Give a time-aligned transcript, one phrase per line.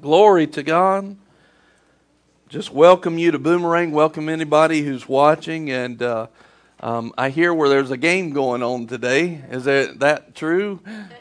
[0.00, 1.16] Glory to God.
[2.48, 3.90] Just welcome you to Boomerang.
[3.90, 5.72] Welcome anybody who's watching.
[5.72, 6.28] And uh,
[6.78, 9.42] um, I hear where there's a game going on today.
[9.50, 10.78] Is that, that true?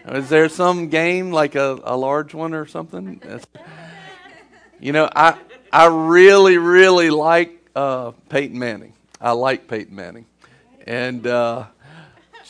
[0.07, 3.19] Is there some game like a, a large one or something?
[4.79, 5.39] You know, I
[5.73, 8.93] I really really like uh, Peyton Manning.
[9.19, 10.27] I like Peyton Manning,
[10.85, 11.65] and uh,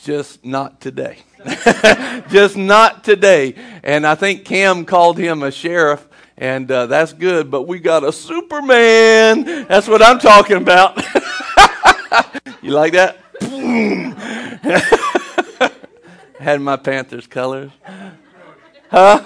[0.04, 1.20] just not today.
[2.30, 3.56] just not today.
[3.82, 6.07] And I think Cam called him a sheriff
[6.38, 7.50] and uh, that's good.
[7.50, 9.66] But we got a Superman.
[9.68, 10.98] That's what I'm talking about.
[12.62, 13.18] you like that?
[16.40, 17.72] Had my Panthers colors.
[18.90, 19.24] Huh?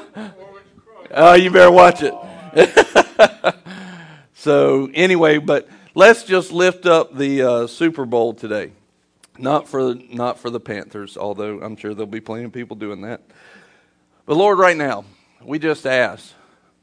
[1.12, 2.14] Oh, you better watch it.
[4.34, 8.72] so anyway, but let's just lift up the uh, Super Bowl today.
[9.38, 13.02] Not for not for the Panthers, although I'm sure there'll be plenty of people doing
[13.02, 13.22] that.
[14.26, 15.04] But Lord, right now,
[15.44, 16.34] we just ask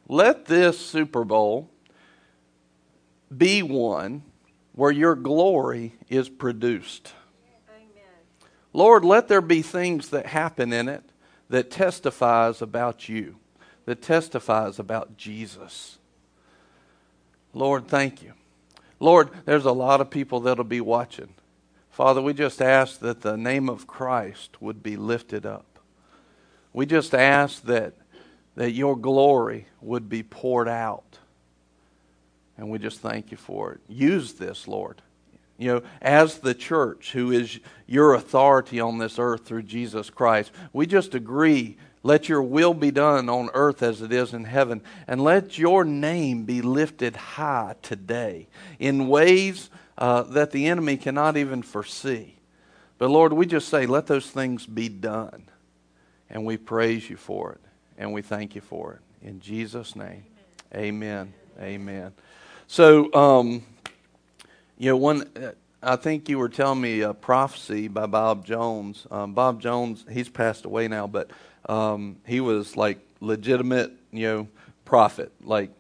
[0.09, 1.71] let this Super Bowl
[3.37, 4.23] be one
[4.75, 7.13] where your glory is produced.
[7.69, 8.51] Amen.
[8.73, 11.05] Lord, let there be things that happen in it
[11.51, 13.37] that testifies about you,
[13.85, 15.99] that testifies about Jesus.
[17.53, 18.33] Lord, thank you.
[19.01, 21.35] Lord, there's a lot of people that'll be watching.
[21.91, 25.81] Father, we just ask that the name of Christ would be lifted up.
[26.73, 27.95] We just ask that
[28.59, 31.19] that your glory would be poured out.
[32.57, 33.81] And we just thank you for it.
[33.87, 35.01] Use this, Lord.
[35.59, 40.51] You know, as the church, who is your authority on this earth through Jesus Christ,
[40.73, 44.83] we just agree let your will be done on earth as it is in heaven.
[45.07, 48.49] And let your name be lifted high today
[48.81, 52.35] in ways uh, that the enemy cannot even foresee.
[52.99, 55.45] But Lord, we just say, let those things be done.
[56.29, 57.61] And we praise you for it
[57.99, 59.27] and we thank you for it.
[59.27, 60.25] In Jesus' name,
[60.75, 61.35] amen.
[61.61, 62.13] Amen.
[62.69, 63.63] So, um,
[64.79, 65.29] you know, one,
[65.83, 69.07] I think you were telling me a prophecy by Bob Jones.
[69.11, 71.31] Um, Bob Jones, he's passed away now, but
[71.69, 74.49] um, he was like legitimate, you know,
[74.85, 75.33] prophet.
[75.43, 75.71] Like,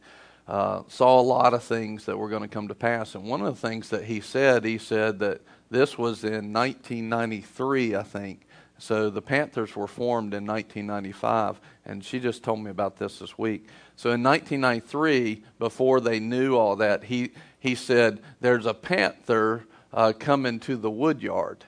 [0.48, 3.14] uh, saw a lot of things that were going to come to pass.
[3.14, 7.94] And one of the things that he said, he said that this was in 1993,
[7.94, 8.40] I think,
[8.78, 13.36] so the Panthers were formed in 1995, and she just told me about this this
[13.36, 13.66] week.
[13.96, 20.12] So in 1993, before they knew all that, he, he said, There's a panther uh,
[20.16, 21.64] coming to the wood yard.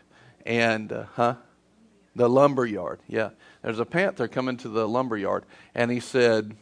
[0.47, 1.34] And, uh, huh?
[2.15, 3.31] The lumber yard, yeah.
[3.62, 5.44] There's a panther coming to the lumber yard.
[5.75, 6.56] And he said,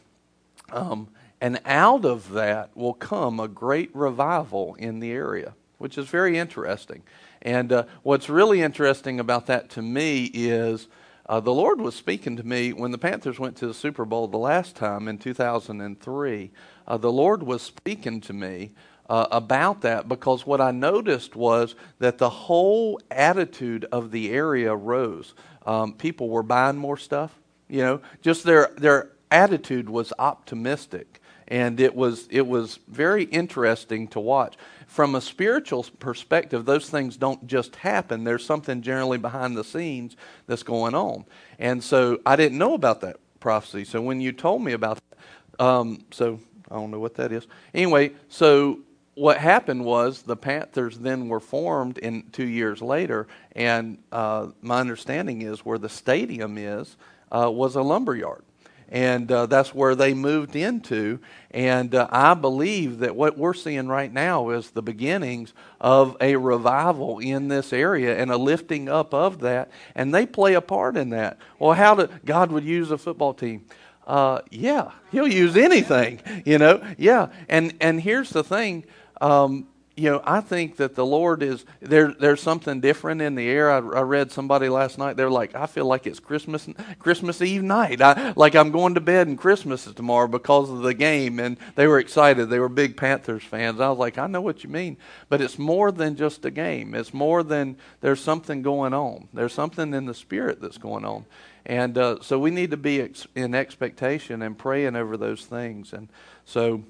[0.71, 1.09] um,
[1.39, 6.37] And out of that will come a great revival in the area, which is very
[6.37, 7.03] interesting.
[7.41, 10.87] And uh, what's really interesting about that to me is
[11.27, 14.27] uh, the Lord was speaking to me when the Panthers went to the Super Bowl
[14.27, 16.51] the last time in 2003.
[16.87, 18.71] Uh, the Lord was speaking to me
[19.09, 24.75] uh, about that because what I noticed was that the whole attitude of the area
[24.75, 25.33] rose.
[25.65, 31.19] Um, people were buying more stuff, you know, just their, their attitude was optimistic
[31.49, 34.55] and it was it was very interesting to watch
[34.89, 38.23] from a spiritual perspective, those things don't just happen.
[38.23, 40.17] There's something generally behind the scenes
[40.47, 41.25] that's going on.
[41.59, 43.85] And so I didn't know about that prophecy.
[43.85, 46.39] So when you told me about that, um, so
[46.71, 47.45] I don't know what that is.
[47.71, 48.79] Anyway, so
[49.13, 54.79] what happened was the Panthers then were formed in two years later, and uh, my
[54.79, 56.97] understanding is where the stadium is
[57.31, 58.43] uh, was a lumber yard
[58.89, 61.19] and uh, that's where they moved into.
[61.51, 66.35] And uh, I believe that what we're seeing right now is the beginnings of a
[66.35, 70.97] revival in this area and a lifting up of that, and they play a part
[70.97, 71.37] in that.
[71.59, 73.65] Well, how did God would use a football team?
[74.05, 76.83] Uh, yeah, He'll use anything, you know.
[76.97, 78.85] Yeah, and and here's the thing.
[79.21, 79.67] Um,
[79.99, 82.13] you know, I think that the Lord is there.
[82.13, 83.69] There's something different in the air.
[83.69, 85.17] I, I, read somebody last night.
[85.17, 88.01] They're like, I feel like it's Christmas, Christmas Eve night.
[88.01, 91.37] I, like I'm going to bed and Christmas is tomorrow because of the game.
[91.37, 92.49] And they were excited.
[92.49, 93.81] They were big Panthers fans.
[93.81, 94.95] I was like, I know what you mean,
[95.27, 96.95] but it's more than just a game.
[96.95, 99.27] It's more than there's something going on.
[99.33, 101.25] There's something in the spirit that's going on,
[101.65, 105.91] and uh, so we need to be ex- in expectation and praying over those things.
[105.91, 106.07] And
[106.45, 106.83] so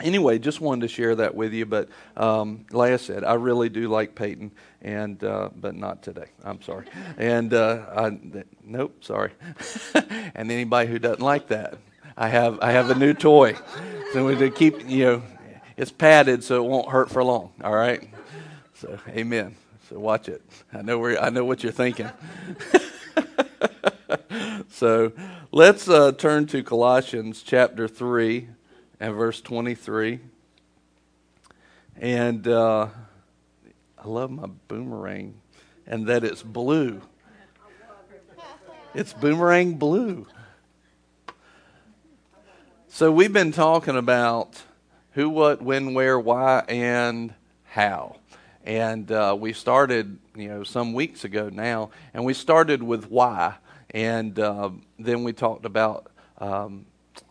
[0.00, 1.66] anyway, just wanted to share that with you.
[1.66, 4.52] But um, like I said, I really do like Peyton,
[4.82, 6.26] and uh, but not today.
[6.44, 6.86] I'm sorry.
[7.16, 9.30] And uh, I, th- nope, sorry.
[10.34, 11.78] and anybody who doesn't like that,
[12.16, 13.56] I have I have a new toy.
[14.12, 15.22] So we to keep you know,
[15.76, 17.52] it's padded so it won't hurt for long.
[17.62, 18.08] All right.
[18.74, 19.56] So amen.
[19.88, 20.42] So watch it.
[20.72, 22.10] I know where I know what you're thinking.
[24.74, 25.12] So
[25.52, 28.48] let's uh, turn to Colossians chapter 3
[29.04, 30.18] and verse 23.
[32.00, 32.88] And uh,
[33.98, 35.34] I love my boomerang
[35.86, 37.02] and that it's blue.
[38.94, 40.26] It's boomerang blue.
[42.88, 44.62] So we've been talking about
[45.10, 47.34] who, what, when, where, why, and
[47.64, 48.16] how.
[48.64, 53.56] And uh, we started, you know, some weeks ago now, and we started with why.
[53.90, 56.86] And uh, then we talked about um,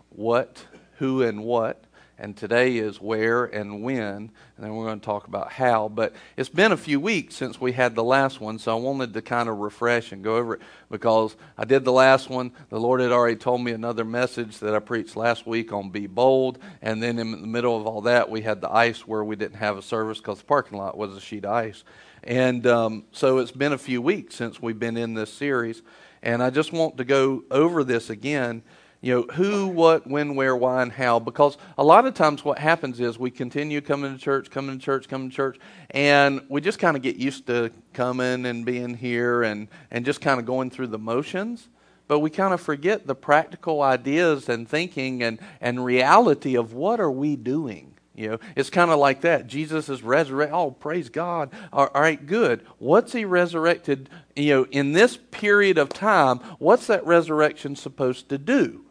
[0.09, 0.63] what,
[0.97, 1.83] who, and what
[2.19, 5.89] and today is where and when, and then we're going to talk about how.
[5.89, 9.13] But it's been a few weeks since we had the last one, so I wanted
[9.15, 10.61] to kind of refresh and go over it
[10.91, 12.51] because I did the last one.
[12.69, 16.07] The Lord had already told me another message that I preached last week on be
[16.07, 19.35] bold, and then in the middle of all that, we had the ice where we
[19.35, 21.83] didn't have a service because the parking lot was a sheet of ice.
[22.23, 25.81] And um, so it's been a few weeks since we've been in this series,
[26.21, 28.61] and I just want to go over this again
[29.03, 31.19] you know, who, what, when, where, why, and how.
[31.19, 34.83] Because a lot of times what happens is we continue coming to church, coming to
[34.83, 35.59] church, coming to church,
[35.89, 40.21] and we just kind of get used to coming and being here and, and just
[40.21, 41.67] kind of going through the motions.
[42.07, 47.01] But we kind of forget the practical ideas and thinking and, and reality of what
[47.01, 47.95] are we doing.
[48.15, 49.47] You know, it's kind of like that.
[49.47, 50.55] Jesus is resurrected.
[50.55, 51.51] Oh, praise God.
[51.73, 52.65] All right, good.
[52.77, 56.37] What's he resurrected, you know, in this period of time?
[56.59, 58.82] What's that resurrection supposed to do?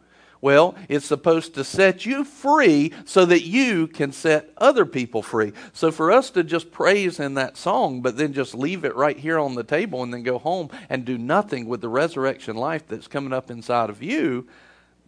[0.43, 5.53] Well, it's supposed to set you free so that you can set other people free.
[5.71, 9.17] So for us to just praise in that song, but then just leave it right
[9.17, 12.85] here on the table and then go home and do nothing with the resurrection life
[12.85, 14.45] that's coming up inside of you,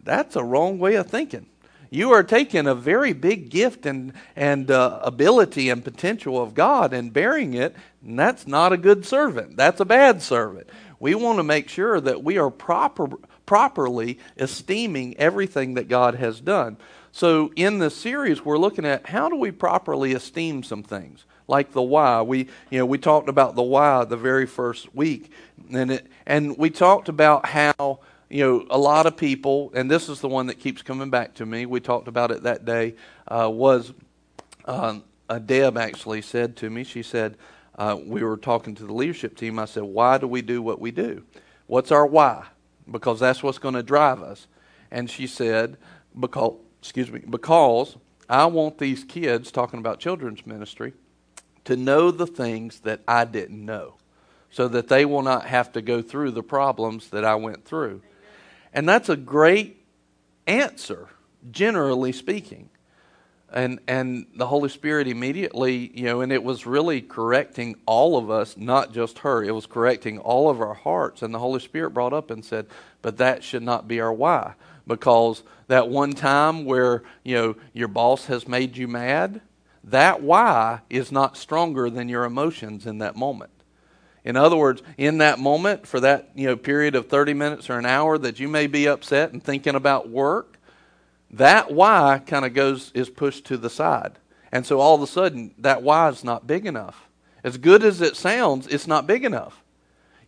[0.02, 1.44] that's a wrong way of thinking.
[1.90, 6.94] You are taking a very big gift and, and uh, ability and potential of God
[6.94, 9.58] and bearing it, and that's not a good servant.
[9.58, 10.70] That's a bad servant.
[10.98, 13.10] We want to make sure that we are proper
[13.46, 16.76] properly esteeming everything that God has done.
[17.12, 21.72] So, in this series, we're looking at how do we properly esteem some things, like
[21.72, 22.20] the why.
[22.20, 25.32] We, you know, we talked about the why the very first week,
[25.72, 30.10] and it, and we talked about how you know a lot of people, and this
[30.10, 31.64] is the one that keeps coming back to me.
[31.64, 32.96] We talked about it that day.
[33.26, 33.94] Uh, was
[34.66, 34.98] uh,
[35.46, 36.84] Deb actually said to me?
[36.84, 37.38] She said
[37.76, 39.58] uh, we were talking to the leadership team.
[39.58, 41.24] I said, "Why do we do what we do?
[41.66, 42.44] What's our why?"
[42.90, 44.46] Because that's what's going to drive us.
[44.90, 45.76] And she said,
[46.18, 47.96] because, excuse me, because
[48.28, 50.92] I want these kids, talking about children's ministry,
[51.64, 53.94] to know the things that I didn't know
[54.50, 58.02] so that they will not have to go through the problems that I went through.
[58.72, 59.84] And that's a great
[60.46, 61.08] answer,
[61.50, 62.70] generally speaking
[63.52, 68.30] and and the holy spirit immediately you know and it was really correcting all of
[68.30, 69.42] us not just her.
[69.42, 71.22] It was correcting all of our hearts.
[71.22, 72.66] And the holy spirit brought up and said
[73.02, 74.54] but that should not be our why
[74.86, 79.40] because that one time where you know your boss has made you mad
[79.84, 83.52] that why is not stronger than your emotions in that moment.
[84.24, 87.78] In other words in that moment for that you know period of 30 minutes or
[87.78, 90.58] an hour that you may be upset and thinking about work
[91.30, 94.12] that why kind of goes is pushed to the side.
[94.52, 97.08] And so all of a sudden that why is not big enough.
[97.44, 99.62] As good as it sounds, it's not big enough.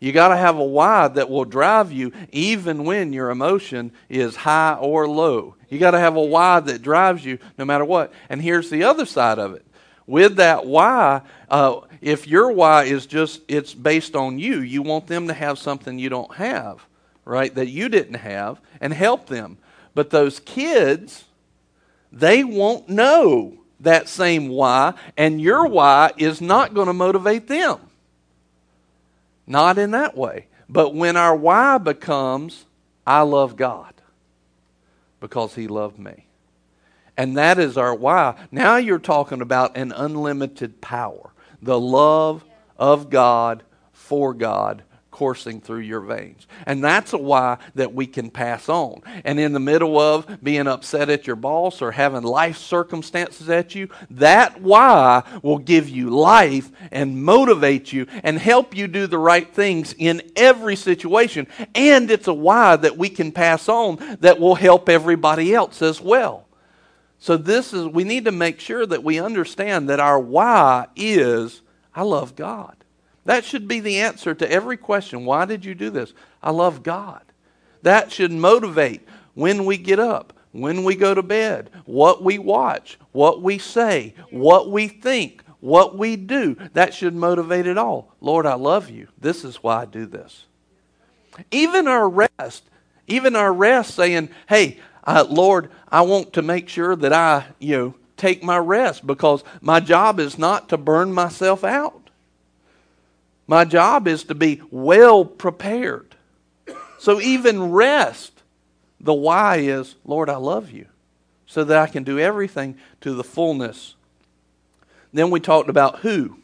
[0.01, 4.37] You got to have a why that will drive you even when your emotion is
[4.37, 5.57] high or low.
[5.69, 8.13] You got to have a why that drives you no matter what.
[8.29, 9.67] And here's the other side of it.
[10.07, 15.07] With that why, uh, if your why is just it's based on you, you want
[15.07, 16.87] them to have something you don't have,
[17.25, 17.55] right?
[17.55, 19.59] That you didn't have, and help them.
[19.99, 21.25] But those kids,
[22.13, 27.81] they won't know that same why, and your why is not going to motivate them.
[29.45, 30.47] Not in that way.
[30.69, 32.65] But when our why becomes,
[33.05, 33.93] I love God
[35.19, 36.27] because He loved me.
[37.17, 38.37] And that is our why.
[38.53, 42.45] Now you're talking about an unlimited power, the love
[42.77, 44.85] of God for God
[45.19, 46.47] coursing through your veins.
[46.65, 49.03] And that's a why that we can pass on.
[49.25, 53.75] And in the middle of being upset at your boss or having life circumstances at
[53.75, 59.19] you, that why will give you life and motivate you and help you do the
[59.19, 61.49] right things in every situation.
[61.75, 66.01] And it's a why that we can pass on that will help everybody else as
[66.01, 66.47] well.
[67.19, 71.61] So this is we need to make sure that we understand that our why is
[71.93, 72.77] I love God.
[73.29, 75.27] That should be the answer to every question.
[75.27, 76.15] Why did you do this?
[76.43, 77.21] I love God.
[77.83, 82.99] That should motivate when we get up, when we go to bed, what we watch,
[83.13, 86.57] what we say, what we think, what we do.
[86.73, 88.15] That should motivate it all.
[88.23, 89.09] Lord, I love you.
[89.21, 90.47] This is why I do this.
[91.51, 92.65] Even our rest
[93.07, 97.77] Even our rest, saying, hey, uh, Lord, I want to make sure that I, you
[97.77, 101.98] know, take my rest because my job is not to burn myself out.
[103.49, 106.15] My job is to be well prepared.
[106.99, 108.43] So even rest,
[109.01, 110.87] the why is, Lord, I love you,
[111.47, 113.95] so that I can do everything to the fullness.
[115.13, 116.39] Then we talked about who.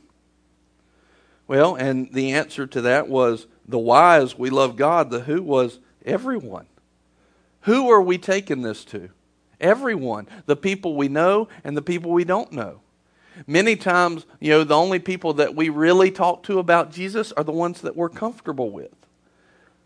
[1.46, 5.10] Well, and the answer to that was the why is we love God.
[5.10, 6.66] The who was everyone.
[7.62, 9.10] Who are we taking this to?
[9.60, 10.26] Everyone.
[10.46, 12.80] The people we know and the people we don't know.
[13.46, 17.44] Many times, you know, the only people that we really talk to about Jesus are
[17.44, 18.94] the ones that we're comfortable with.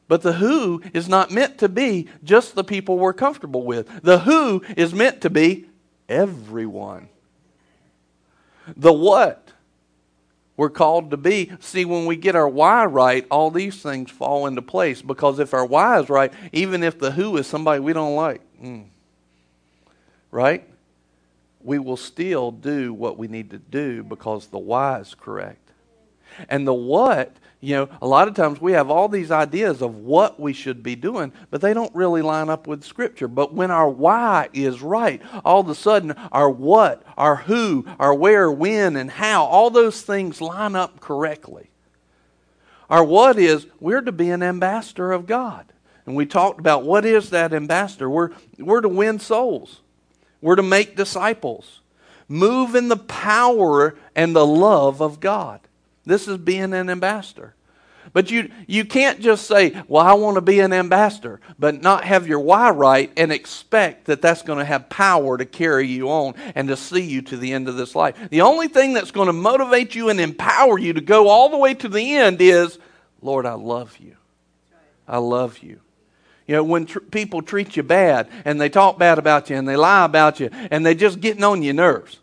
[0.06, 4.02] But the who is not meant to be just the people we're comfortable with.
[4.02, 5.66] The who is meant to be
[6.08, 7.08] everyone.
[8.76, 9.52] The what
[10.58, 11.52] we're called to be.
[11.60, 15.00] See, when we get our why right, all these things fall into place.
[15.00, 18.42] Because if our why is right, even if the who is somebody we don't like,
[18.60, 18.86] mm,
[20.32, 20.67] right?
[21.62, 25.70] We will still do what we need to do because the why is correct.
[26.48, 29.96] And the what you know, a lot of times we have all these ideas of
[29.96, 33.26] what we should be doing, but they don't really line up with Scripture.
[33.26, 38.14] But when our why is right, all of a sudden our what, our who, our
[38.14, 41.70] where, when, and how, all those things line up correctly.
[42.88, 45.72] Our what is we're to be an ambassador of God.
[46.06, 48.08] And we talked about what is that ambassador?
[48.08, 49.80] We're, we're to win souls,
[50.40, 51.80] we're to make disciples,
[52.28, 55.60] move in the power and the love of God.
[56.04, 57.54] This is being an ambassador.
[58.12, 62.04] But you, you can't just say, Well, I want to be an ambassador, but not
[62.04, 66.08] have your why right and expect that that's going to have power to carry you
[66.08, 68.16] on and to see you to the end of this life.
[68.30, 71.58] The only thing that's going to motivate you and empower you to go all the
[71.58, 72.78] way to the end is,
[73.20, 74.16] Lord, I love you.
[75.06, 75.80] I love you.
[76.48, 79.68] You know, when tr- people treat you bad and they talk bad about you and
[79.68, 82.18] they lie about you and they're just getting on your nerves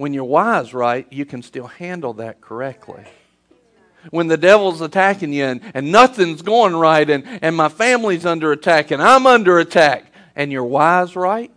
[0.00, 3.04] when your why is right, you can still handle that correctly.
[4.08, 8.50] When the devil's attacking you and, and nothing's going right and, and my family's under
[8.50, 11.52] attack and I'm under attack and your why is right,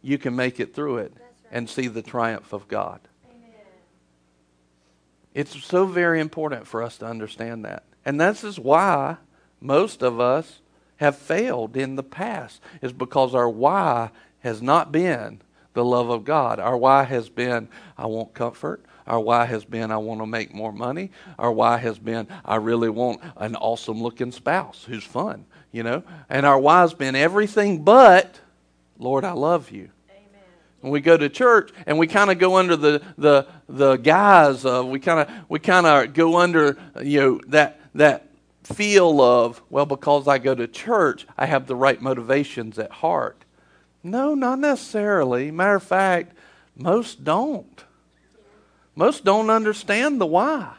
[0.00, 1.12] you can make it through it
[1.50, 3.00] and see the triumph of God.
[5.34, 7.84] It's so very important for us to understand that.
[8.06, 9.18] And this is why
[9.60, 10.60] most of us
[10.96, 15.40] have failed in the past, is because our why has not been
[15.72, 16.58] the love of God.
[16.58, 18.84] Our why has been, I want comfort.
[19.06, 21.10] Our why has been, I want to make more money.
[21.38, 26.02] Our why has been, I really want an awesome looking spouse who's fun, you know?
[26.28, 28.40] And our why has been everything but,
[28.98, 29.90] Lord, I love you.
[30.82, 34.64] And we go to church and we kind of go under the, the, the guise
[34.64, 38.29] of, we kind of we kind of go under, you know, that, that
[38.62, 43.44] feel of, well, because I go to church, I have the right motivations at heart.
[44.02, 45.50] No, not necessarily.
[45.50, 46.36] Matter of fact,
[46.76, 47.84] most don't.
[48.94, 50.74] Most don't understand the why.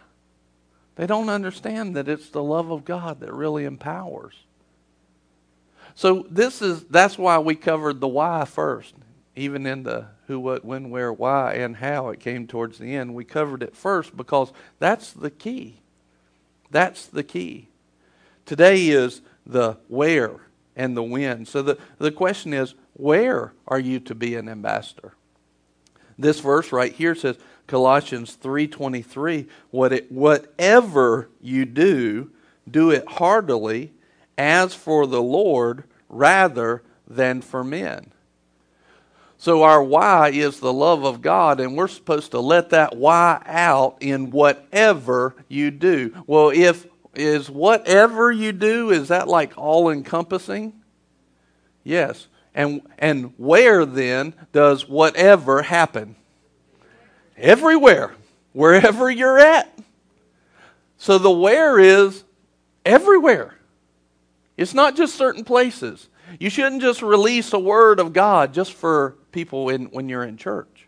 [0.96, 4.36] They don't understand that it's the love of God that really empowers.
[5.96, 8.96] So this is that's why we covered the why first.
[9.36, 13.16] Even in the who, what, when, where, why, and how it came towards the end,
[13.16, 15.82] we covered it first because that's the key.
[16.70, 17.71] That's the key.
[18.52, 20.42] Today is the where
[20.76, 21.46] and the when.
[21.46, 25.14] So the, the question is, where are you to be an ambassador?
[26.20, 32.32] This verse right here says, Colossians 3:23, what it, whatever you do,
[32.70, 33.94] do it heartily
[34.38, 38.12] as for the Lord rather than for men.
[39.38, 43.42] So our why is the love of God, and we're supposed to let that why
[43.46, 46.14] out in whatever you do.
[46.28, 50.74] Well, if is whatever you do, is that like all encompassing?
[51.84, 52.28] Yes.
[52.54, 56.16] And, and where then does whatever happen?
[57.38, 58.14] Everywhere,
[58.54, 59.78] wherever you're at.
[60.98, 62.24] So the where is
[62.86, 63.56] everywhere.
[64.58, 66.10] It's not just certain places.
[66.40, 70.38] You shouldn't just release a word of God just for people in, when you're in
[70.38, 70.88] church.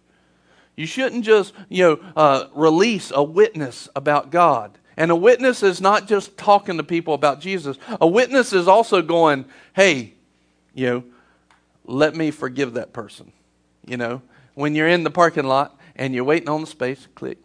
[0.76, 4.78] You shouldn't just, you know, uh, release a witness about God.
[4.96, 7.78] And a witness is not just talking to people about Jesus.
[8.00, 10.14] A witness is also going, hey,
[10.74, 11.04] you know,
[11.86, 13.32] let me forgive that person.
[13.86, 14.22] You know,
[14.54, 17.38] when you're in the parking lot and you're waiting on the space, click.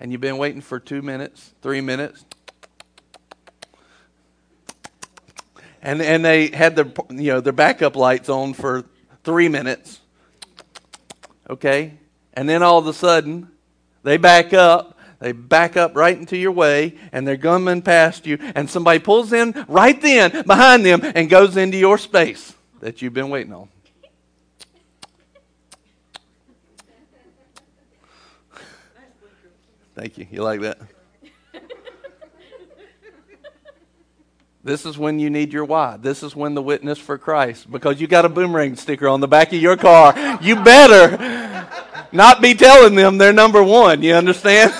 [0.00, 2.24] And you've been waiting for two minutes, three minutes.
[5.80, 8.84] And, and they had their, you know, their backup lights on for
[9.22, 10.00] three minutes.
[11.48, 11.94] Okay?
[12.32, 13.50] And then all of a sudden,
[14.04, 14.92] they back up
[15.24, 19.32] They back up right into your way and they're coming past you, and somebody pulls
[19.32, 23.70] in right then behind them and goes into your space that you've been waiting on.
[29.94, 30.26] Thank you.
[30.30, 30.78] You like that?
[34.62, 35.96] This is when you need your why.
[35.96, 39.28] This is when the witness for Christ, because you got a boomerang sticker on the
[39.28, 40.38] back of your car.
[40.42, 41.66] You better
[42.14, 44.02] not be telling them they're number one.
[44.02, 44.72] You understand?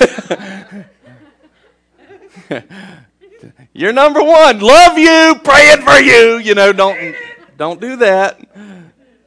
[3.73, 4.61] You're number one.
[4.61, 6.39] Love you, praying for you.
[6.39, 7.15] You know, don't
[7.57, 8.41] don't do that.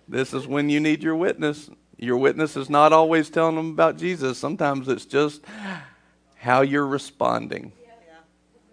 [0.07, 1.69] This is when you need your witness.
[1.97, 4.37] Your witness is not always telling them about Jesus.
[4.37, 5.43] Sometimes it's just
[6.37, 7.73] how you're responding.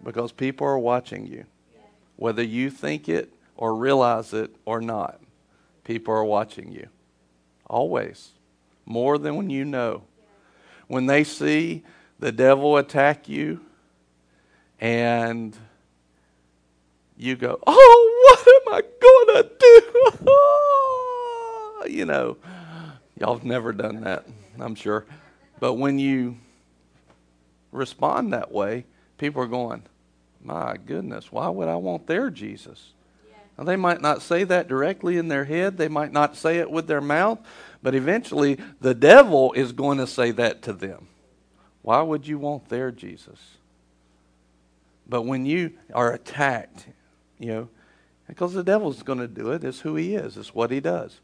[0.02, 1.46] Because people are watching you
[2.16, 5.20] whether you think it or realize it or not.
[5.84, 6.88] People are watching you.
[7.68, 8.30] Always.
[8.86, 10.02] More than when you know.
[10.86, 11.82] When they see
[12.18, 13.60] the devil attack you
[14.80, 15.56] and
[17.16, 19.50] you go, Oh, what am I going to
[21.84, 21.90] do?
[21.96, 22.36] you know,
[23.18, 24.26] y'all have never done that,
[24.58, 25.04] I'm sure.
[25.60, 26.36] But when you
[27.72, 28.84] respond that way,
[29.18, 29.82] people are going,
[30.42, 32.92] my goodness, why would I want their Jesus?
[33.56, 36.70] Now, they might not say that directly in their head, they might not say it
[36.70, 37.38] with their mouth,
[37.84, 41.06] but eventually the devil is going to say that to them.
[41.82, 43.38] Why would you want their Jesus?
[45.06, 46.86] But when you are attacked,
[47.38, 47.68] you know,
[48.26, 51.20] because the devil's going to do it, it's who he is, it's what he does.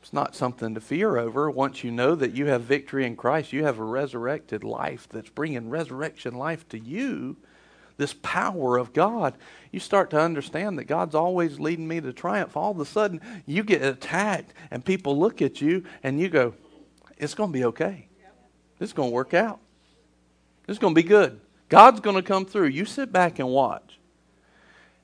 [0.00, 1.50] It's not something to fear over.
[1.50, 5.28] Once you know that you have victory in Christ, you have a resurrected life that's
[5.28, 7.36] bringing resurrection life to you
[7.96, 9.34] this power of God,
[9.70, 12.56] you start to understand that God's always leading me to triumph.
[12.56, 16.54] All of a sudden, you get attacked, and people look at you, and you go,
[17.16, 18.08] It's going to be okay.
[18.80, 19.60] It's going to work out.
[20.68, 21.40] It's going to be good.
[21.68, 22.68] God's going to come through.
[22.68, 23.98] You sit back and watch.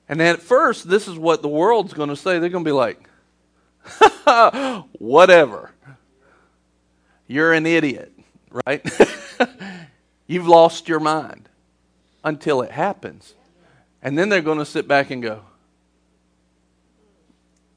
[0.07, 2.39] And at first, this is what the world's going to say.
[2.39, 3.09] They're going to be like,
[4.99, 5.71] whatever.
[7.27, 8.11] You're an idiot,
[8.51, 8.85] right?
[10.27, 11.48] You've lost your mind
[12.23, 13.35] until it happens.
[14.01, 15.41] And then they're going to sit back and go,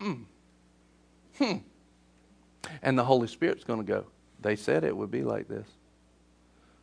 [0.00, 0.22] hmm,
[1.38, 1.56] hmm.
[2.82, 4.06] And the Holy Spirit's going to go,
[4.40, 5.66] they said it would be like this.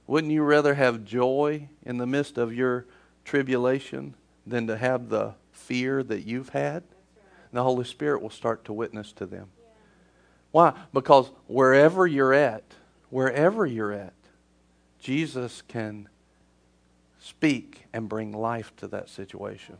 [0.07, 2.85] Wouldn't you rather have joy in the midst of your
[3.25, 4.15] tribulation
[4.47, 6.83] than to have the fear that you've had?
[7.51, 9.49] The Holy Spirit will start to witness to them.
[10.51, 10.73] Why?
[10.93, 12.63] Because wherever you're at,
[13.09, 14.13] wherever you're at,
[14.99, 16.09] Jesus can
[17.19, 19.77] speak and bring life to that situation,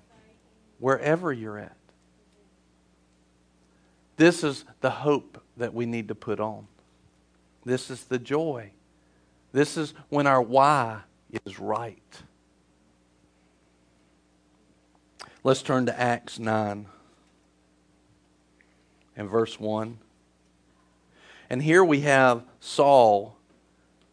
[0.80, 1.76] wherever you're at.
[4.18, 6.68] This is the hope that we need to put on.
[7.64, 8.72] This is the joy.
[9.52, 11.02] This is when our why
[11.46, 12.22] is right.
[15.44, 16.86] Let's turn to Acts 9
[19.16, 19.98] and verse 1.
[21.50, 23.38] And here we have Saul,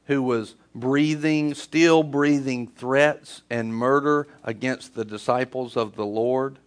[0.07, 6.59] who was breathing, still breathing threats and murder against the disciples of the Lord.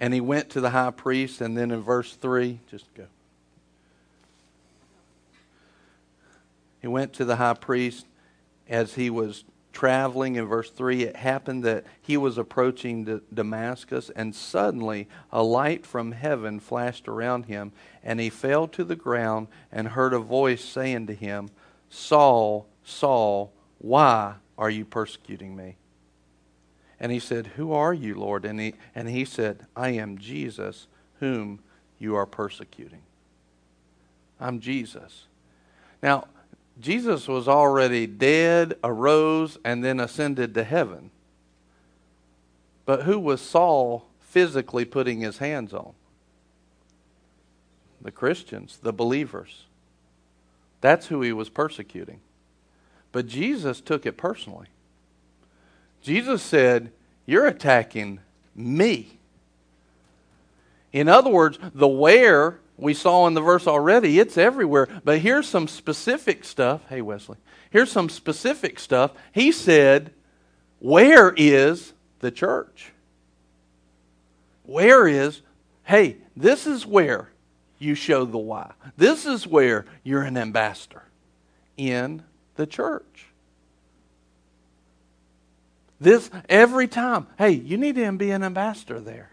[0.00, 3.06] And he went to the high priest, and then in verse 3, just go.
[6.82, 8.04] He went to the high priest
[8.68, 10.36] as he was traveling.
[10.36, 16.12] In verse 3, it happened that he was approaching Damascus, and suddenly a light from
[16.12, 21.06] heaven flashed around him, and he fell to the ground and heard a voice saying
[21.06, 21.48] to him,
[21.96, 25.76] Saul, Saul, why are you persecuting me?
[27.00, 28.44] And he said, Who are you, Lord?
[28.44, 30.88] And he, and he said, I am Jesus,
[31.20, 31.60] whom
[31.98, 33.00] you are persecuting.
[34.38, 35.24] I'm Jesus.
[36.02, 36.28] Now,
[36.78, 41.10] Jesus was already dead, arose, and then ascended to heaven.
[42.84, 45.94] But who was Saul physically putting his hands on?
[48.02, 49.64] The Christians, the believers.
[50.80, 52.20] That's who he was persecuting.
[53.12, 54.66] But Jesus took it personally.
[56.02, 56.92] Jesus said,
[57.24, 58.20] You're attacking
[58.54, 59.18] me.
[60.92, 64.88] In other words, the where we saw in the verse already, it's everywhere.
[65.04, 66.82] But here's some specific stuff.
[66.88, 67.38] Hey, Wesley.
[67.70, 69.12] Here's some specific stuff.
[69.32, 70.12] He said,
[70.78, 72.92] Where is the church?
[74.64, 75.42] Where is,
[75.84, 77.28] hey, this is where
[77.78, 78.72] you show the why.
[78.96, 81.02] This is where you're an ambassador
[81.76, 82.22] in
[82.56, 83.26] the church.
[86.00, 89.30] This every time, hey, you need to be an ambassador there.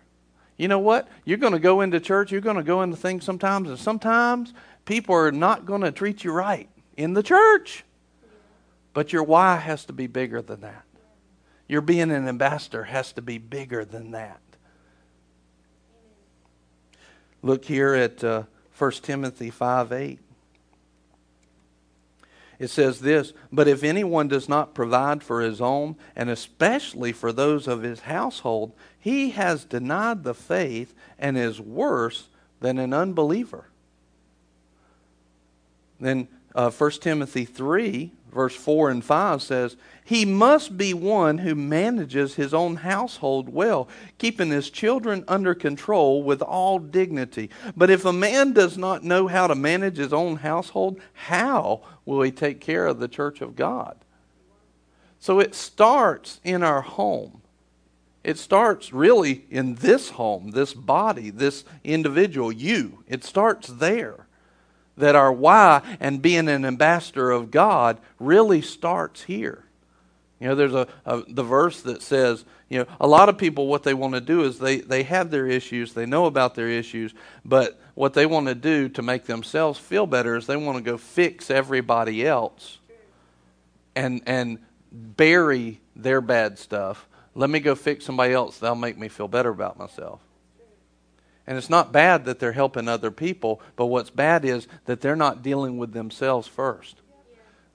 [0.58, 1.08] You know what?
[1.26, 4.54] You're going to go into church, you're going to go into things sometimes, and sometimes
[4.86, 7.84] people are not going to treat you right in the church.
[8.94, 10.84] But your why has to be bigger than that.
[11.68, 14.40] Your being an ambassador has to be bigger than that.
[17.44, 18.44] Look here at uh,
[18.78, 20.20] 1 Timothy 5 8.
[22.58, 27.34] It says this But if anyone does not provide for his own, and especially for
[27.34, 32.30] those of his household, he has denied the faith and is worse
[32.62, 33.66] than an unbeliever.
[36.00, 41.56] Then uh, 1 Timothy 3, verse 4 and 5 says, He must be one who
[41.56, 47.50] manages his own household well, keeping his children under control with all dignity.
[47.76, 52.22] But if a man does not know how to manage his own household, how will
[52.22, 53.98] he take care of the church of God?
[55.20, 57.42] So it starts in our home.
[58.24, 63.04] It starts really in this home, this body, this individual, you.
[63.08, 64.28] It starts there
[64.98, 69.64] that our why and being an ambassador of God really starts here.
[70.40, 73.68] You know, there's a, a, the verse that says, you know, a lot of people
[73.68, 76.68] what they want to do is they they have their issues, they know about their
[76.68, 77.14] issues,
[77.46, 80.84] but what they want to do to make themselves feel better is they want to
[80.84, 82.80] go fix everybody else
[83.96, 84.60] and and
[84.92, 87.08] bury their bad stuff.
[87.36, 90.20] Let me go fix somebody else, that'll make me feel better about myself.
[91.46, 95.16] And it's not bad that they're helping other people, but what's bad is that they're
[95.16, 96.96] not dealing with themselves first.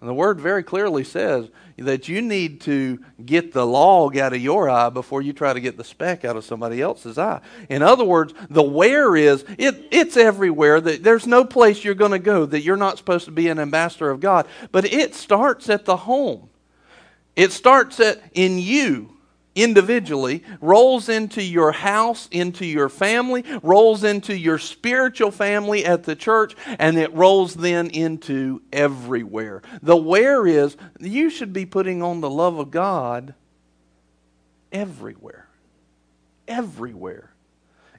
[0.00, 4.40] And the word very clearly says that you need to get the log out of
[4.40, 7.40] your eye before you try to get the speck out of somebody else's eye.
[7.68, 10.80] In other words, the where is it, it's everywhere.
[10.80, 13.58] That there's no place you're going to go that you're not supposed to be an
[13.58, 14.46] ambassador of God.
[14.70, 16.48] But it starts at the home.
[17.34, 19.17] It starts at in you
[19.58, 26.16] individually, rolls into your house, into your family, rolls into your spiritual family at the
[26.16, 29.62] church, and it rolls then into everywhere.
[29.82, 33.34] The where is you should be putting on the love of God
[34.72, 35.48] everywhere.
[36.46, 37.32] Everywhere.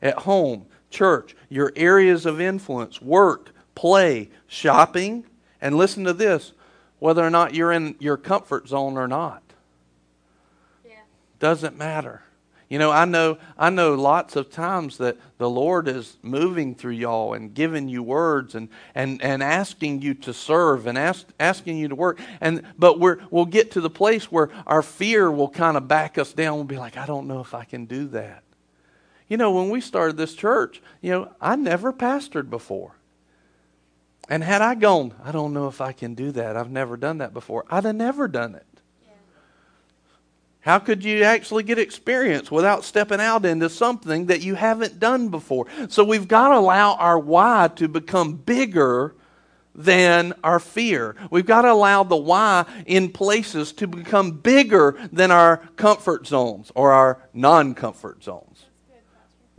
[0.02, 5.26] At home, church, your areas of influence, work, play, shopping,
[5.62, 6.54] and listen to this
[7.00, 9.42] whether or not you're in your comfort zone or not.
[11.40, 12.22] Doesn't matter.
[12.70, 16.94] You know, I know I know lots of times that the Lord is moving through
[16.94, 21.78] y'all and giving you words and and, and asking you to serve and ask, asking
[21.78, 22.20] you to work.
[22.40, 26.20] And but we're we'll get to the place where our fear will kind of back
[26.20, 26.58] us down.
[26.58, 28.44] We'll be like, I don't know if I can do that.
[29.28, 32.94] You know, when we started this church, you know, I never pastored before.
[34.30, 36.56] And had I gone, I don't know if I can do that.
[36.56, 37.66] I've never done that before.
[37.68, 38.66] I'd have never done it.
[40.62, 45.30] How could you actually get experience without stepping out into something that you haven't done
[45.30, 45.68] before?
[45.88, 49.16] So we've got to allow our why to become bigger
[49.74, 51.16] than our fear.
[51.32, 56.72] We've got to allow the why in places to become bigger than our comfort zones
[56.76, 58.66] or our non comfort zones.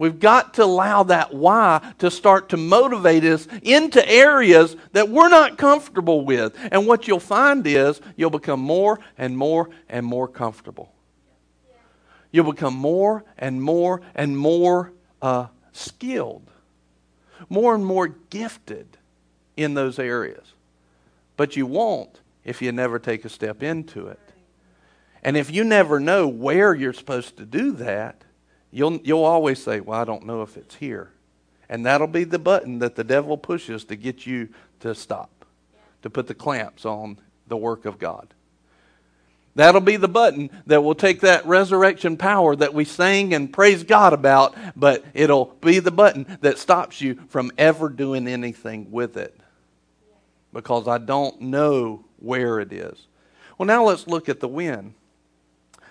[0.00, 5.28] We've got to allow that why to start to motivate us into areas that we're
[5.28, 6.56] not comfortable with.
[6.72, 10.90] And what you'll find is you'll become more and more and more comfortable.
[12.30, 16.50] You'll become more and more and more uh, skilled,
[17.50, 18.96] more and more gifted
[19.58, 20.54] in those areas.
[21.36, 24.32] But you won't if you never take a step into it.
[25.22, 28.24] And if you never know where you're supposed to do that,
[28.70, 31.10] you'll, you'll always say, Well, I don't know if it's here.
[31.68, 34.48] And that'll be the button that the devil pushes to get you
[34.80, 35.44] to stop,
[36.02, 38.34] to put the clamps on the work of God.
[39.54, 43.82] That'll be the button that will take that resurrection power that we sang and praise
[43.82, 49.16] God about, but it'll be the button that stops you from ever doing anything with
[49.16, 49.38] it.
[50.52, 53.06] Because I don't know where it is.
[53.58, 54.94] Well, now let's look at the when.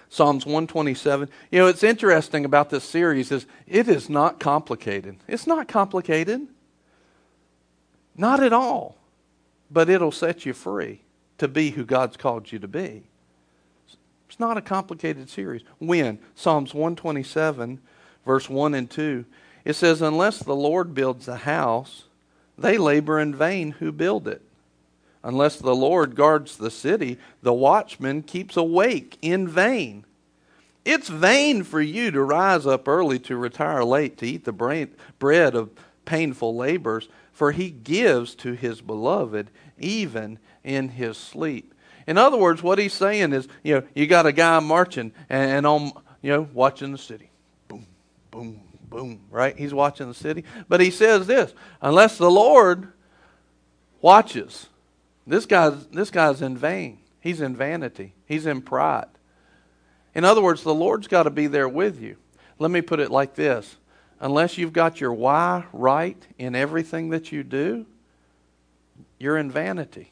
[0.09, 1.29] Psalms 127.
[1.51, 5.17] You know, it's interesting about this series is it is not complicated.
[5.27, 6.47] It's not complicated.
[8.15, 8.97] Not at all.
[9.71, 11.01] But it'll set you free
[11.37, 13.03] to be who God's called you to be.
[14.27, 15.61] It's not a complicated series.
[15.77, 16.19] When?
[16.33, 17.79] Psalms 127,
[18.25, 19.25] verse 1 and 2.
[19.63, 22.05] It says, Unless the Lord builds a house,
[22.57, 24.41] they labor in vain who build it.
[25.23, 30.05] Unless the Lord guards the city, the watchman keeps awake in vain.
[30.86, 34.53] It's vain for you to rise up early to retire late to eat the
[35.19, 35.69] bread of
[36.05, 41.73] painful labors, for he gives to his beloved even in his sleep.
[42.08, 45.51] In other words, what he's saying is, you know, you got a guy marching and,
[45.51, 47.29] and on, you know, watching the city.
[47.67, 47.86] Boom,
[48.32, 49.55] boom, boom, right?
[49.58, 50.43] He's watching the city.
[50.67, 52.91] But he says this unless the Lord
[54.01, 54.67] watches,
[55.29, 56.99] this guy's, this guy's in vain.
[57.21, 59.07] He's in vanity, he's in pride.
[60.15, 62.17] In other words, the Lord's got to be there with you.
[62.57, 63.77] Let me put it like this
[64.19, 67.85] unless you've got your why right in everything that you do,
[69.17, 70.11] you're in vanity.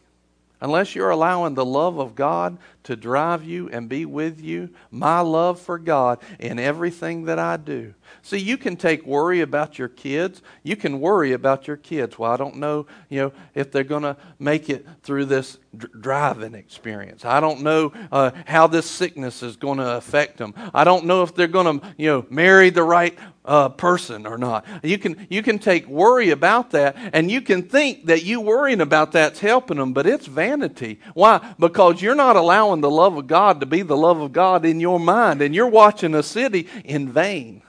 [0.60, 5.20] Unless you're allowing the love of God to drive you and be with you, my
[5.20, 7.94] love for God in everything that I do.
[8.22, 10.42] See, you can take worry about your kids.
[10.64, 12.18] You can worry about your kids.
[12.18, 15.60] Well, I don't know, you know, if they're going to make it through this
[16.00, 17.26] driving experience.
[17.26, 20.54] I don't know uh, how this sickness is going to affect them.
[20.74, 24.38] I don't know if they're going to, you know, marry the right uh, person or
[24.38, 24.66] not.
[24.84, 28.82] You can you can take worry about that, and you can think that you worrying
[28.82, 31.00] about that's helping them, but it's vanity.
[31.14, 31.56] Why?
[31.58, 34.80] Because you're not allowing the love of God to be the love of God in
[34.80, 37.64] your mind, and you're watching a city in vain.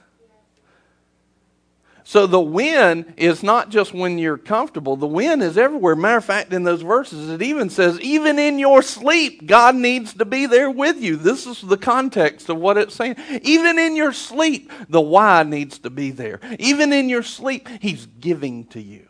[2.09, 4.95] So the win is not just when you're comfortable.
[4.95, 5.95] The win is everywhere.
[5.95, 10.15] Matter of fact, in those verses, it even says, even in your sleep, God needs
[10.15, 11.17] to be there with you.
[11.17, 13.17] This is the context of what it's saying.
[13.43, 16.39] Even in your sleep, the why needs to be there.
[16.57, 19.07] Even in your sleep, He's giving to you.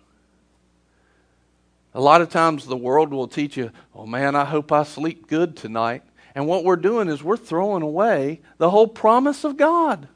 [1.94, 5.28] A lot of times the world will teach you, oh man, I hope I sleep
[5.28, 6.04] good tonight.
[6.36, 10.10] And what we're doing is we're throwing away the whole promise of God.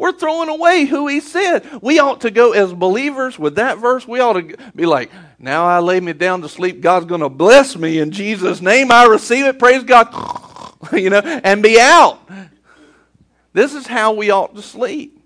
[0.00, 1.82] We're throwing away who he said.
[1.82, 4.08] We ought to go as believers with that verse.
[4.08, 6.80] We ought to be like, now I lay me down to sleep.
[6.80, 8.90] God's going to bless me in Jesus' name.
[8.90, 9.58] I receive it.
[9.58, 10.08] Praise God.
[10.94, 12.18] you know, and be out.
[13.52, 15.19] This is how we ought to sleep.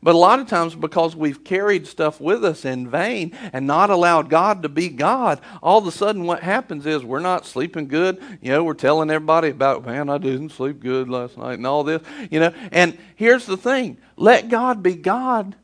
[0.00, 3.90] But a lot of times, because we've carried stuff with us in vain and not
[3.90, 7.88] allowed God to be God, all of a sudden what happens is we're not sleeping
[7.88, 8.22] good.
[8.40, 11.82] You know, we're telling everybody about, man, I didn't sleep good last night and all
[11.82, 12.00] this.
[12.30, 15.56] You know, and here's the thing let God be God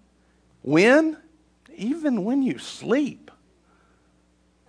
[0.63, 1.17] when?
[1.77, 3.31] Even when you sleep.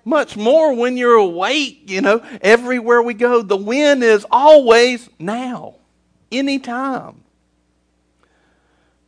[0.04, 3.41] Much more when you're awake, you know, everywhere we go.
[3.41, 5.75] The win is always now,
[6.32, 7.24] anytime.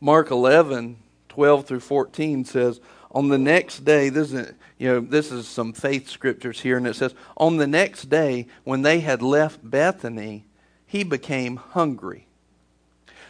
[0.00, 0.96] Mark 11,
[1.28, 2.80] 12 through 14 says,
[3.10, 6.86] On the next day, this is, you know, this is some faith scriptures here, and
[6.86, 10.44] it says, On the next day, when they had left Bethany,
[10.86, 12.26] he became hungry.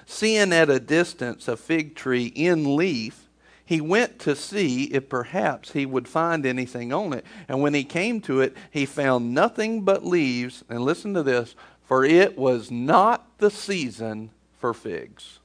[0.05, 3.29] Seeing at a distance a fig tree in leaf,
[3.65, 7.25] he went to see if perhaps he would find anything on it.
[7.47, 10.65] And when he came to it, he found nothing but leaves.
[10.71, 15.38] And listen to this for it was not the season for figs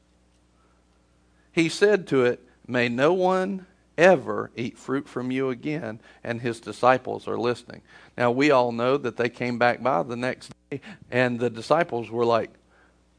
[1.53, 6.01] he said to it, May no one ever eat fruit from you again.
[6.23, 7.81] And his disciples are listening.
[8.17, 12.09] Now, we all know that they came back by the next day, and the disciples
[12.09, 12.49] were like,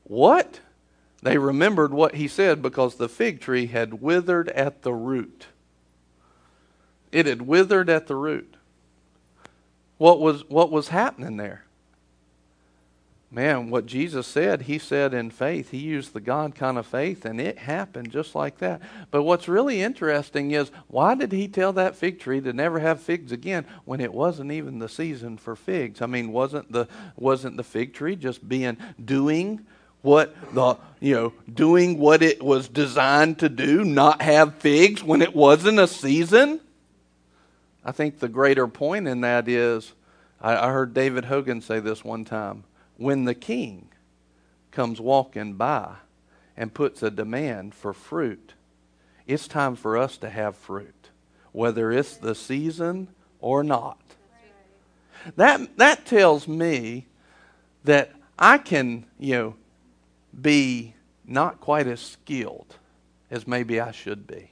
[0.02, 0.60] What?
[1.22, 5.46] They remembered what he said because the fig tree had withered at the root.
[7.12, 8.56] It had withered at the root.
[9.96, 11.63] What was, what was happening there?
[13.34, 15.70] Man, what Jesus said, he said in faith.
[15.70, 18.80] He used the God kind of faith, and it happened just like that.
[19.10, 23.00] But what's really interesting is why did he tell that fig tree to never have
[23.00, 26.00] figs again when it wasn't even the season for figs?
[26.00, 29.66] I mean, wasn't the wasn't the fig tree just being doing
[30.02, 35.22] what the you know doing what it was designed to do, not have figs when
[35.22, 36.60] it wasn't a season?
[37.84, 39.92] I think the greater point in that is
[40.40, 42.62] I, I heard David Hogan say this one time
[42.96, 43.88] when the king
[44.70, 45.96] comes walking by
[46.56, 48.54] and puts a demand for fruit,
[49.26, 51.10] it's time for us to have fruit,
[51.52, 53.08] whether it's the season
[53.40, 54.00] or not.
[55.36, 57.06] That, that tells me
[57.84, 59.54] that I can, you know,
[60.40, 60.94] be
[61.26, 62.76] not quite as skilled
[63.30, 64.50] as maybe I should be.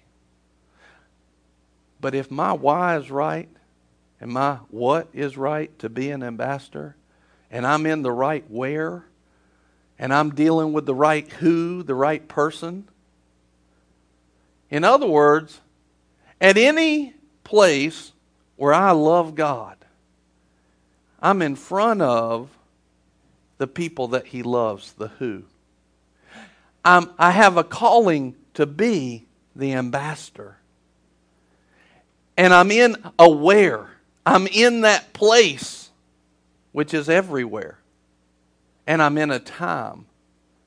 [2.00, 3.48] But if my why is right
[4.20, 6.96] and my what is right to be an ambassador,
[7.52, 9.04] and I'm in the right where,
[9.98, 12.88] and I'm dealing with the right who, the right person.
[14.70, 15.60] In other words,
[16.40, 17.12] at any
[17.44, 18.12] place
[18.56, 19.76] where I love God,
[21.20, 22.48] I'm in front of
[23.58, 25.44] the people that He loves, the who.
[26.84, 30.56] I'm, I have a calling to be the ambassador.
[32.36, 33.90] And I'm in aware.
[34.24, 35.82] I'm in that place
[36.72, 37.78] which is everywhere.
[38.87, 40.06] And I'm in a time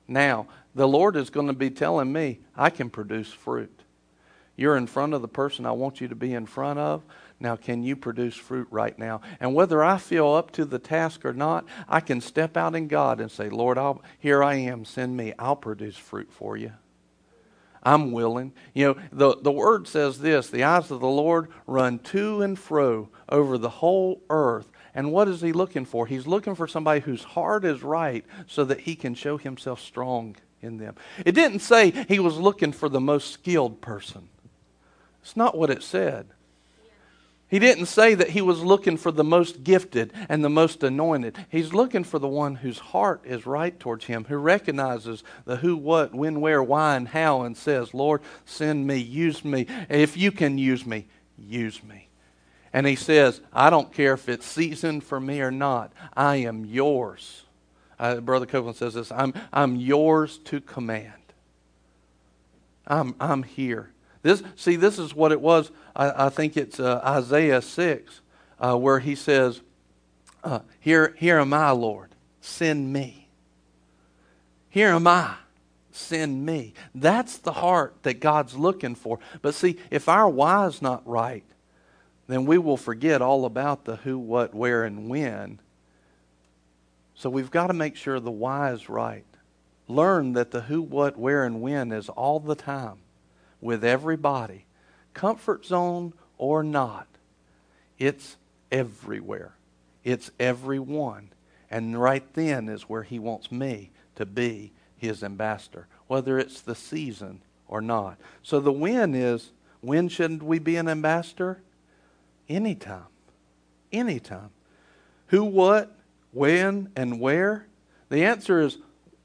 [0.08, 0.48] now.
[0.74, 3.82] The Lord is going to be telling me I can produce fruit.
[4.58, 7.04] You're in front of the person I want you to be in front of.
[7.40, 9.22] Now, can you produce fruit right now?
[9.40, 12.88] And whether I feel up to the task or not, I can step out in
[12.88, 15.34] God and say, Lord, I'll, here I am, send me.
[15.38, 16.72] I'll produce fruit for you.
[17.84, 18.54] I'm willing.
[18.74, 22.58] You know, the, the word says this the eyes of the Lord run to and
[22.58, 26.08] fro over the whole earth And what is he looking for?
[26.08, 30.38] He's looking for somebody whose heart is right so that he can show himself strong
[30.62, 30.96] in them.
[31.26, 34.30] It didn't say he was looking for the most skilled person.
[35.22, 36.28] It's not what it said.
[37.48, 41.38] He didn't say that he was looking for the most gifted and the most anointed.
[41.50, 45.78] He's looking for the one whose heart is right towards him, who recognizes the who,
[45.78, 49.68] what, when, where, why, and how, and says, Lord, send me, use me.
[49.90, 51.06] If you can use me,
[51.38, 52.05] use me.
[52.76, 56.66] And he says, I don't care if it's seasoned for me or not, I am
[56.66, 57.44] yours.
[57.98, 61.14] Uh, Brother Copeland says this I'm, I'm yours to command.
[62.86, 63.92] I'm, I'm here.
[64.24, 65.72] This, see, this is what it was.
[65.96, 68.20] I, I think it's uh, Isaiah 6,
[68.60, 69.62] uh, where he says,
[70.44, 72.10] uh, here, here am I, Lord.
[72.42, 73.30] Send me.
[74.68, 75.36] Here am I.
[75.94, 76.74] Send me.
[76.94, 79.20] That's the heart that God's looking for.
[79.42, 81.46] But see, if our why is not right,
[82.28, 85.60] then we will forget all about the who, what, where, and when.
[87.14, 89.26] So we've got to make sure the why is right.
[89.88, 92.98] Learn that the who, what, where, and when is all the time
[93.62, 94.66] with everybody,
[95.14, 97.08] comfort zone or not.
[97.98, 98.38] It's
[98.72, 99.56] everywhere.
[100.04, 101.30] It's everyone.
[101.70, 106.76] And right then is where he wants me to be his ambassador, whether it's the
[106.76, 108.18] season or not.
[108.44, 111.62] So the when is when shouldn't we be an ambassador?
[112.48, 113.06] Anytime.
[113.92, 114.50] Anytime.
[115.28, 115.96] Who, what,
[116.32, 117.66] when, and where?
[118.10, 118.78] The answer is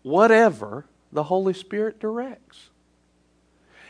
[0.03, 2.71] whatever the Holy Spirit directs.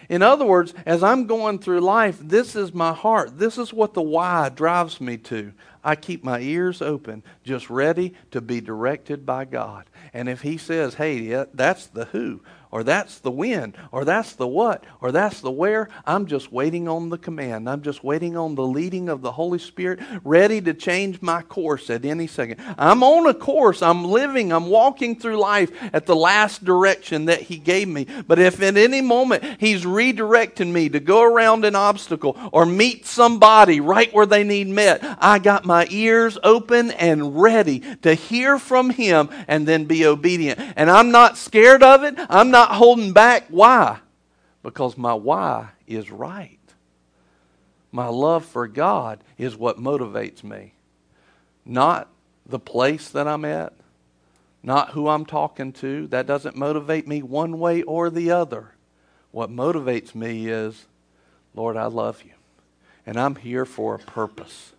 [0.09, 3.39] In other words, as I'm going through life, this is my heart.
[3.39, 5.53] This is what the why drives me to.
[5.85, 9.85] I keep my ears open, just ready to be directed by God.
[10.13, 14.47] And if He says, hey, that's the who, or that's the when, or that's the
[14.47, 15.89] what, or that's the where.
[16.07, 17.69] I'm just waiting on the command.
[17.69, 21.91] I'm just waiting on the leading of the Holy Spirit, ready to change my course
[21.91, 22.61] at any second.
[22.79, 23.83] I'm on a course.
[23.83, 24.53] I'm living.
[24.53, 28.07] I'm walking through life at the last direction that He gave me.
[28.27, 33.05] But if at any moment He's redirecting me to go around an obstacle or meet
[33.07, 38.59] somebody right where they need met, I got my ears open and ready to hear
[38.59, 40.61] from Him and then be obedient.
[40.77, 42.15] And I'm not scared of it.
[42.29, 43.47] I'm not not holding back.
[43.49, 44.01] Why?
[44.63, 46.59] Because my why is right.
[47.91, 50.75] My love for God is what motivates me.
[51.65, 52.09] Not
[52.45, 53.73] the place that I'm at,
[54.63, 56.07] not who I'm talking to.
[56.09, 58.73] That doesn't motivate me one way or the other.
[59.31, 60.85] What motivates me is,
[61.55, 62.33] Lord, I love you.
[63.07, 64.75] And I'm here for a purpose.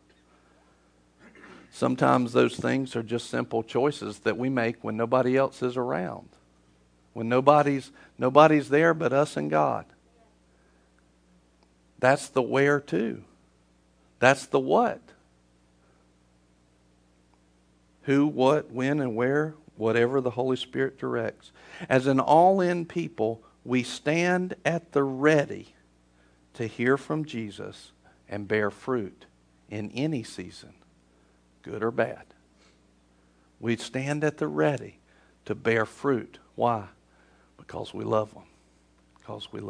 [1.71, 6.29] Sometimes those things are just simple choices that we make when nobody else is around
[7.13, 9.85] when nobody's nobody's there but us and God.
[11.99, 13.23] That's the where to.
[14.19, 15.01] That's the what.
[18.03, 21.51] Who, what, when, and where, whatever the Holy Spirit directs.
[21.87, 25.75] As an all in people, we stand at the ready
[26.55, 27.91] to hear from Jesus
[28.27, 29.25] and bear fruit
[29.69, 30.73] in any season,
[31.61, 32.25] good or bad.
[33.59, 34.97] We stand at the ready
[35.45, 36.39] to bear fruit.
[36.55, 36.87] Why?
[37.61, 38.43] Because we love them.
[39.17, 39.69] Because we love